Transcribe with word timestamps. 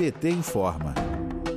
PT 0.00 0.30
informa. 0.30 0.94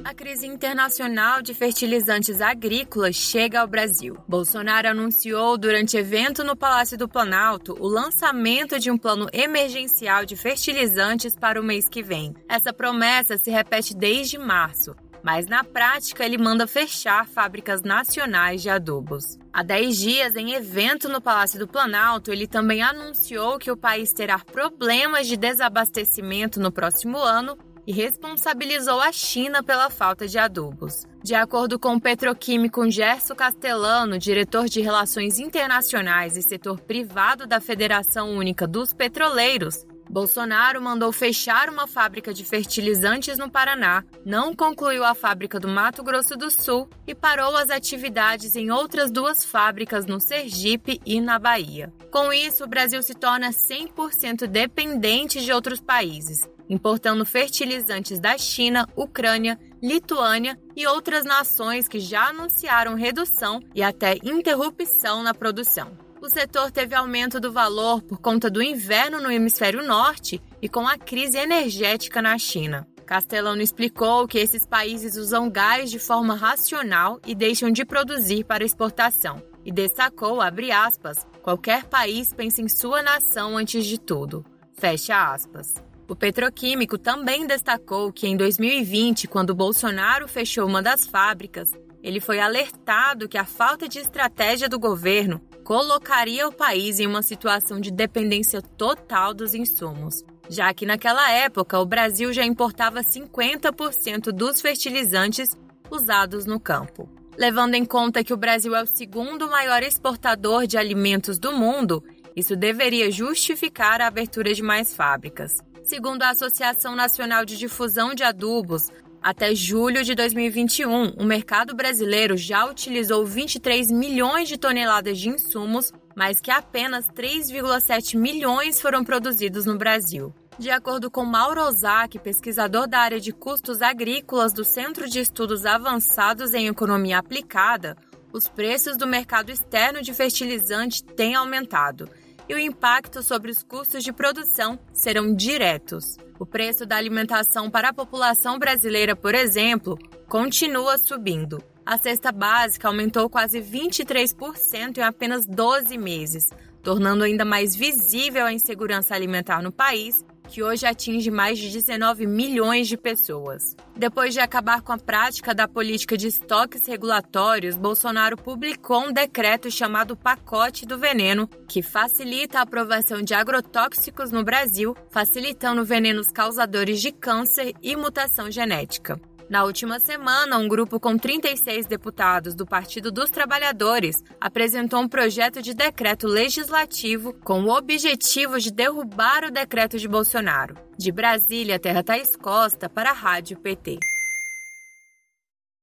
A 0.04 0.14
crise 0.14 0.46
internacional 0.46 1.42
de 1.42 1.54
fertilizantes 1.54 2.42
agrícolas 2.42 3.16
chega 3.16 3.62
ao 3.62 3.68
Brasil. 3.68 4.18
Bolsonaro 4.28 4.90
anunciou 4.90 5.58
durante 5.58 5.96
evento 5.96 6.44
no 6.44 6.54
Palácio 6.54 6.98
do 6.98 7.08
Planalto 7.08 7.74
o 7.80 7.88
lançamento 7.88 8.78
de 8.78 8.92
um 8.92 8.98
plano 8.98 9.30
emergencial 9.32 10.26
de 10.26 10.36
fertilizantes 10.36 11.38
para 11.38 11.58
o 11.58 11.64
mês 11.64 11.88
que 11.88 12.04
vem. 12.04 12.36
Essa 12.50 12.74
promessa 12.74 13.38
se 13.38 13.50
repete 13.50 13.96
desde 13.96 14.38
março, 14.38 14.94
mas 15.24 15.48
na 15.48 15.64
prática 15.64 16.26
ele 16.26 16.38
manda 16.38 16.68
fechar 16.68 17.26
fábricas 17.26 17.82
nacionais 17.82 18.62
de 18.62 18.70
adubos. 18.70 19.40
Há 19.54 19.64
10 19.64 19.98
dias, 19.98 20.36
em 20.36 20.52
evento 20.52 21.08
no 21.08 21.22
Palácio 21.22 21.58
do 21.58 21.68
Planalto, 21.68 22.30
ele 22.30 22.46
também 22.46 22.82
anunciou 22.82 23.58
que 23.58 23.72
o 23.72 23.78
país 23.78 24.12
terá 24.12 24.38
problemas 24.38 25.28
de 25.28 25.38
desabastecimento 25.38 26.60
no 26.60 26.74
próximo 26.74 27.20
ano 27.20 27.58
e 27.86 27.92
responsabilizou 27.92 29.00
a 29.00 29.12
China 29.12 29.62
pela 29.64 29.90
falta 29.90 30.28
de 30.28 30.38
adubos. 30.38 31.06
De 31.24 31.36
acordo 31.36 31.80
com 31.80 31.96
o 31.96 32.02
petroquímico 32.02 32.90
Gerson 32.90 33.36
Castellano, 33.36 34.18
diretor 34.18 34.66
de 34.66 34.82
Relações 34.82 35.40
Internacionais 35.40 36.38
e 36.38 36.42
setor 36.42 36.80
privado 36.80 37.48
da 37.48 37.62
Federação 37.62 38.32
Única 38.32 38.68
dos 38.68 38.94
Petroleiros, 38.94 39.86
Bolsonaro 40.14 40.80
mandou 40.80 41.12
fechar 41.12 41.70
uma 41.70 41.88
fábrica 41.88 42.32
de 42.32 42.46
fertilizantes 42.46 43.36
no 43.36 43.50
Paraná, 43.50 44.04
não 44.24 44.56
concluiu 44.56 45.04
a 45.04 45.16
fábrica 45.16 45.60
do 45.60 45.68
Mato 45.68 46.04
Grosso 46.04 46.38
do 46.38 46.52
Sul 46.52 46.88
e 47.08 47.16
parou 47.16 47.58
as 47.58 47.72
atividades 47.72 48.56
em 48.56 48.70
outras 48.70 49.10
duas 49.10 49.44
fábricas 49.44 50.06
no 50.06 50.20
Sergipe 50.20 51.02
e 51.04 51.20
na 51.20 51.40
Bahia. 51.40 51.92
Com 52.12 52.32
isso, 52.32 52.64
o 52.64 52.68
Brasil 52.68 53.02
se 53.02 53.16
torna 53.16 53.50
100% 53.50 54.46
dependente 54.46 55.44
de 55.44 55.52
outros 55.52 55.82
países, 55.82 56.48
importando 56.70 57.26
fertilizantes 57.26 58.20
da 58.20 58.38
China, 58.38 58.88
Ucrânia, 58.96 59.60
Lituânia 59.82 60.60
e 60.76 60.86
outras 60.86 61.26
nações 61.26 61.88
que 61.88 62.00
já 62.00 62.28
anunciaram 62.28 62.94
redução 62.94 63.60
e 63.74 63.82
até 63.82 64.20
interrupção 64.24 65.24
na 65.24 65.34
produção 65.34 66.13
o 66.24 66.30
setor 66.30 66.72
teve 66.72 66.96
aumento 66.96 67.38
do 67.38 67.52
valor 67.52 68.02
por 68.02 68.18
conta 68.18 68.50
do 68.50 68.64
inverno 68.64 69.20
no 69.20 69.30
hemisfério 69.30 69.86
norte 69.86 70.42
e 70.62 70.70
com 70.70 70.88
a 70.88 70.98
crise 70.98 71.38
energética 71.38 72.22
na 72.22 72.38
China. 72.38 72.88
Castellano 73.06 73.62
explicou 73.62 74.26
que 74.26 74.40
esses 74.40 74.66
países 74.66 75.18
usam 75.18 75.50
gás 75.50 75.92
de 75.92 76.00
forma 76.00 76.34
racional 76.34 77.20
e 77.28 77.36
deixam 77.36 77.70
de 77.70 77.84
produzir 77.84 78.46
para 78.46 78.64
exportação. 78.64 79.44
E 79.66 79.72
destacou, 79.72 80.40
abre 80.40 80.72
aspas, 80.72 81.18
qualquer 81.42 81.84
país 81.84 82.32
pensa 82.32 82.62
em 82.62 82.70
sua 82.70 83.04
nação 83.04 83.58
antes 83.58 83.86
de 83.86 84.00
tudo. 84.00 84.46
Fecha 84.72 85.30
aspas. 85.34 85.74
O 86.08 86.16
petroquímico 86.16 86.98
também 86.98 87.46
destacou 87.46 88.14
que 88.14 88.28
em 88.28 88.38
2020, 88.38 89.28
quando 89.28 89.54
Bolsonaro 89.54 90.30
fechou 90.30 90.66
uma 90.66 90.82
das 90.82 91.06
fábricas, 91.06 91.70
ele 92.02 92.22
foi 92.22 92.40
alertado 92.40 93.28
que 93.28 93.38
a 93.38 93.46
falta 93.46 93.90
de 93.90 94.00
estratégia 94.00 94.70
do 94.70 94.80
governo 94.80 95.42
colocaria 95.64 96.48
o 96.48 96.52
país 96.52 97.00
em 97.00 97.08
uma 97.08 97.22
situação 97.22 97.80
de 97.80 97.92
dependência 97.92 98.62
total 98.62 99.34
dos 99.34 99.54
insumos, 99.54 100.24
já 100.50 100.74
que 100.74 100.86
naquela 100.86 101.32
época 101.32 101.80
o 101.80 101.86
Brasil 101.86 102.34
já 102.34 102.46
importava 102.46 103.02
50% 103.02 104.32
dos 104.32 104.62
fertilizantes 104.62 105.58
usados 105.90 106.46
no 106.46 106.60
campo. 106.60 107.10
Levando 107.38 107.76
em 107.76 107.86
conta 107.86 108.24
que 108.24 108.34
o 108.34 108.38
Brasil 108.38 108.76
é 108.76 108.84
o 108.84 108.88
segundo 108.88 109.50
maior 109.50 109.82
exportador 109.82 110.68
de 110.68 110.78
alimentos 110.78 111.40
do 111.40 111.52
mundo, 111.52 112.04
isso 112.36 112.56
deveria 112.56 113.12
justificar 113.12 114.02
a 114.02 114.08
abertura 114.08 114.54
de 114.54 114.62
mais 114.62 114.94
fábricas. 114.96 115.58
Segundo 115.84 116.24
a 116.24 116.30
Associação 116.30 116.96
Nacional 116.96 117.44
de 117.44 117.58
Difusão 117.58 118.14
de 118.14 118.24
Adubos, 118.24 118.90
até 119.24 119.56
julho 119.56 120.04
de 120.04 120.14
2021, 120.14 121.12
o 121.18 121.24
mercado 121.24 121.74
brasileiro 121.74 122.36
já 122.36 122.66
utilizou 122.66 123.26
23 123.26 123.90
milhões 123.90 124.50
de 124.50 124.58
toneladas 124.58 125.18
de 125.18 125.30
insumos, 125.30 125.94
mas 126.14 126.42
que 126.42 126.52
apenas 126.52 127.08
3,7 127.08 128.18
milhões 128.18 128.82
foram 128.82 129.02
produzidos 129.02 129.66
no 129.66 129.78
Brasil. 129.78 130.34
De 130.60 130.70
acordo 130.70 131.10
com 131.10 131.24
Mauro 131.24 131.62
Ozaki, 131.62 132.20
pesquisador 132.20 132.86
da 132.86 133.00
área 133.00 133.20
de 133.20 133.32
custos 133.32 133.82
agrícolas 133.82 134.52
do 134.52 134.66
Centro 134.66 135.10
de 135.10 135.20
Estudos 135.20 135.66
Avançados 135.66 136.54
em 136.54 136.68
Economia 136.68 137.18
Aplicada, 137.18 137.96
os 138.34 138.50
preços 138.50 138.98
do 138.98 139.08
mercado 139.08 139.52
externo 139.52 140.02
de 140.02 140.14
fertilizante 140.14 141.02
têm 141.02 141.34
aumentado 141.34 142.10
e 142.48 142.54
o 142.54 142.60
impacto 142.60 143.22
sobre 143.22 143.52
os 143.52 143.64
custos 143.64 144.04
de 144.04 144.12
produção 144.12 144.78
serão 144.94 145.34
diretos. 145.34 146.18
O 146.40 146.46
preço 146.46 146.86
da 146.86 146.98
alimentação 146.98 147.70
para 147.70 147.90
a 147.90 147.94
população 147.94 148.60
brasileira, 148.60 149.16
por 149.16 149.34
exemplo, 149.34 149.98
continua 150.28 150.98
subindo. 150.98 151.64
A 151.86 151.98
cesta 151.98 152.32
básica 152.32 152.88
aumentou 152.88 153.30
quase 153.30 153.62
23% 153.62 154.98
em 154.98 155.02
apenas 155.02 155.46
12 155.46 155.98
meses, 155.98 156.50
tornando 156.82 157.24
ainda 157.24 157.46
mais 157.46 157.76
visível 157.76 158.46
a 158.46 158.54
insegurança 158.54 159.14
alimentar 159.14 159.62
no 159.62 159.72
país 159.72 160.24
que 160.54 160.62
hoje 160.62 160.86
atinge 160.86 161.32
mais 161.32 161.58
de 161.58 161.72
19 161.72 162.28
milhões 162.28 162.88
de 162.88 162.96
pessoas. 162.96 163.76
Depois 163.98 164.36
de 164.36 164.40
acabar 164.40 164.84
com 164.84 164.94
a 164.94 165.00
prática 165.00 165.52
da 165.52 165.68
política 165.68 166.16
de 166.16 166.28
estoques 166.28 166.86
regulatórios, 166.86 167.76
Bolsonaro 167.76 168.38
publicou 168.38 169.08
um 169.08 169.12
decreto 169.12 169.72
chamado 169.72 170.16
Pacote 170.16 170.86
do 170.86 170.96
Veneno, 170.96 171.50
que 171.68 171.82
facilita 171.82 172.60
a 172.60 172.62
aprovação 172.62 173.24
de 173.24 173.34
agrotóxicos 173.34 174.32
no 174.32 174.44
Brasil, 174.44 174.96
facilitando 175.10 175.84
venenos 175.84 176.28
causadores 176.28 177.02
de 177.02 177.12
câncer 177.12 177.74
e 177.82 177.96
mutação 177.96 178.52
genética. 178.52 179.20
Na 179.50 179.64
última 179.64 180.00
semana, 180.00 180.58
um 180.58 180.68
grupo 180.68 181.00
com 181.00 181.18
36 181.18 181.86
deputados 181.86 182.56
do 182.56 182.66
Partido 182.66 183.12
dos 183.12 183.30
Trabalhadores 183.30 184.24
apresentou 184.40 185.02
um 185.02 185.08
projeto 185.08 185.62
de 185.62 185.74
decreto 185.74 186.28
legislativo 186.28 187.34
com 187.44 187.64
o 187.64 187.76
objetivo 187.76 188.60
de 188.60 188.72
derrubar 188.72 189.44
o 189.46 189.52
decreto 189.52 189.98
de 189.98 190.08
Bolsonaro. 190.08 190.76
De 190.98 191.12
Brasília, 191.12 191.80
Terra 191.80 192.04
Thaís 192.04 192.36
Costa 192.36 192.90
para 192.90 193.10
a 193.10 193.14
Rádio 193.14 193.58
PT. 193.58 194.00